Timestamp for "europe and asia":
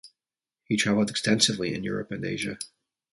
1.83-2.57